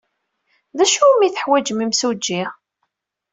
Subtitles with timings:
[0.77, 2.43] D acu umi teḥwajem imsujji?